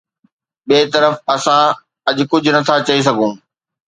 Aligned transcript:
ٻئي 0.67 0.83
طرف 0.93 1.13
اسان 1.33 1.63
اڄ 2.09 2.17
ڪجهه 2.31 2.53
نٿا 2.57 2.75
چئي 2.87 2.99
سگهون 3.07 3.33